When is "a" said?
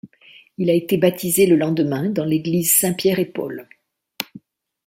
0.71-0.73